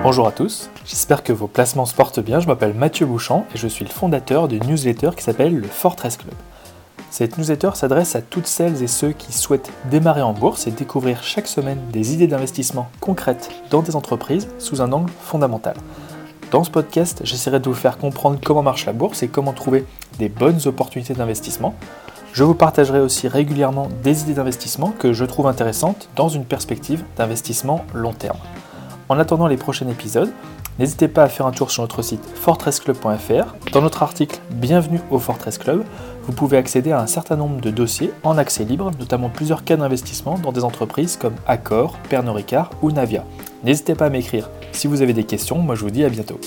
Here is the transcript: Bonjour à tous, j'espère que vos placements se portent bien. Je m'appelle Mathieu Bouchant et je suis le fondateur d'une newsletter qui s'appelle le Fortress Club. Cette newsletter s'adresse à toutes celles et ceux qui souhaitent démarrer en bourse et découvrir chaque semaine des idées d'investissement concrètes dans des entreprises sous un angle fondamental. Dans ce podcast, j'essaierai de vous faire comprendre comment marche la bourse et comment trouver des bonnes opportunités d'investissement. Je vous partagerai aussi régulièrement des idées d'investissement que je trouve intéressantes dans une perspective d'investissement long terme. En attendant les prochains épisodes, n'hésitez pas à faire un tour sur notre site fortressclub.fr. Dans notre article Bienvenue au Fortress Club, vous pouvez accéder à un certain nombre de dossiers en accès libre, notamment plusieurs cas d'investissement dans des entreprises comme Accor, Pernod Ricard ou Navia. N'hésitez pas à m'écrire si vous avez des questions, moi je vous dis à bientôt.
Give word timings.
Bonjour 0.00 0.28
à 0.28 0.32
tous, 0.32 0.70
j'espère 0.86 1.24
que 1.24 1.32
vos 1.32 1.48
placements 1.48 1.84
se 1.84 1.94
portent 1.94 2.20
bien. 2.20 2.38
Je 2.38 2.46
m'appelle 2.46 2.72
Mathieu 2.72 3.04
Bouchant 3.04 3.44
et 3.52 3.58
je 3.58 3.66
suis 3.66 3.84
le 3.84 3.90
fondateur 3.90 4.46
d'une 4.46 4.64
newsletter 4.64 5.10
qui 5.16 5.24
s'appelle 5.24 5.58
le 5.58 5.66
Fortress 5.66 6.16
Club. 6.16 6.34
Cette 7.10 7.36
newsletter 7.36 7.70
s'adresse 7.74 8.14
à 8.14 8.22
toutes 8.22 8.46
celles 8.46 8.80
et 8.80 8.86
ceux 8.86 9.10
qui 9.10 9.32
souhaitent 9.32 9.72
démarrer 9.90 10.22
en 10.22 10.32
bourse 10.32 10.68
et 10.68 10.70
découvrir 10.70 11.24
chaque 11.24 11.48
semaine 11.48 11.80
des 11.92 12.14
idées 12.14 12.28
d'investissement 12.28 12.88
concrètes 13.00 13.50
dans 13.70 13.82
des 13.82 13.96
entreprises 13.96 14.48
sous 14.60 14.80
un 14.80 14.92
angle 14.92 15.10
fondamental. 15.20 15.74
Dans 16.52 16.62
ce 16.62 16.70
podcast, 16.70 17.20
j'essaierai 17.24 17.58
de 17.58 17.68
vous 17.68 17.74
faire 17.74 17.98
comprendre 17.98 18.38
comment 18.42 18.62
marche 18.62 18.86
la 18.86 18.92
bourse 18.92 19.24
et 19.24 19.28
comment 19.28 19.52
trouver 19.52 19.84
des 20.20 20.28
bonnes 20.28 20.60
opportunités 20.66 21.14
d'investissement. 21.14 21.74
Je 22.32 22.44
vous 22.44 22.54
partagerai 22.54 23.00
aussi 23.00 23.26
régulièrement 23.26 23.88
des 24.04 24.22
idées 24.22 24.34
d'investissement 24.34 24.92
que 24.96 25.12
je 25.12 25.24
trouve 25.24 25.48
intéressantes 25.48 26.08
dans 26.14 26.28
une 26.28 26.44
perspective 26.44 27.02
d'investissement 27.16 27.84
long 27.94 28.12
terme. 28.12 28.38
En 29.08 29.18
attendant 29.18 29.46
les 29.46 29.56
prochains 29.56 29.88
épisodes, 29.88 30.30
n'hésitez 30.78 31.08
pas 31.08 31.22
à 31.22 31.28
faire 31.28 31.46
un 31.46 31.50
tour 31.50 31.70
sur 31.70 31.82
notre 31.82 32.02
site 32.02 32.22
fortressclub.fr. 32.34 33.72
Dans 33.72 33.80
notre 33.80 34.02
article 34.02 34.38
Bienvenue 34.50 35.00
au 35.10 35.18
Fortress 35.18 35.56
Club, 35.56 35.84
vous 36.24 36.32
pouvez 36.32 36.58
accéder 36.58 36.92
à 36.92 37.00
un 37.00 37.06
certain 37.06 37.36
nombre 37.36 37.60
de 37.62 37.70
dossiers 37.70 38.12
en 38.22 38.36
accès 38.36 38.64
libre, 38.64 38.90
notamment 38.98 39.30
plusieurs 39.30 39.64
cas 39.64 39.78
d'investissement 39.78 40.38
dans 40.38 40.52
des 40.52 40.62
entreprises 40.62 41.16
comme 41.16 41.34
Accor, 41.46 41.96
Pernod 42.10 42.36
Ricard 42.36 42.70
ou 42.82 42.90
Navia. 42.90 43.24
N'hésitez 43.64 43.94
pas 43.94 44.06
à 44.06 44.10
m'écrire 44.10 44.50
si 44.72 44.86
vous 44.86 45.00
avez 45.00 45.14
des 45.14 45.24
questions, 45.24 45.58
moi 45.58 45.74
je 45.74 45.80
vous 45.80 45.90
dis 45.90 46.04
à 46.04 46.10
bientôt. 46.10 46.38